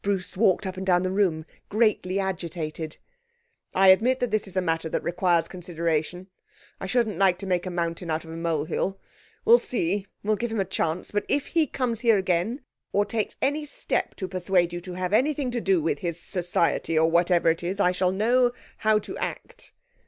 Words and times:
Bruce 0.00 0.36
walked 0.36 0.64
up 0.64 0.76
and 0.76 0.86
down 0.86 1.02
the 1.02 1.10
room 1.10 1.44
greatly 1.68 2.20
agitated. 2.20 2.98
'I 3.74 3.88
admit 3.88 4.20
that 4.20 4.30
this 4.30 4.46
is 4.46 4.56
a 4.56 4.60
matter 4.60 4.88
that 4.88 5.02
requires 5.02 5.48
consideration. 5.48 6.28
I 6.78 6.86
shouldn't 6.86 7.18
like 7.18 7.36
to 7.38 7.48
make 7.48 7.66
a 7.66 7.70
mountain 7.70 8.08
out 8.08 8.24
of 8.24 8.30
a 8.30 8.36
mole 8.36 8.66
hill. 8.66 9.00
We'll 9.44 9.58
see; 9.58 10.06
we'll 10.22 10.36
give 10.36 10.52
him 10.52 10.60
a 10.60 10.64
chance. 10.64 11.10
But 11.10 11.24
if 11.28 11.46
he 11.46 11.66
comes 11.66 11.98
here 11.98 12.16
again, 12.16 12.60
or 12.92 13.04
takes 13.04 13.34
any 13.42 13.64
step 13.64 14.14
to 14.18 14.28
persuade 14.28 14.72
you 14.72 14.80
to 14.82 14.94
have 14.94 15.12
anything 15.12 15.50
to 15.50 15.60
do 15.60 15.82
with 15.82 15.98
his 15.98 16.16
Society 16.20 16.96
or 16.96 17.10
whatever 17.10 17.50
it 17.50 17.64
is, 17.64 17.80
I 17.80 17.90
shall 17.90 18.12
know 18.12 18.52
how 18.76 19.00
to 19.00 19.18
act.' 19.18 19.72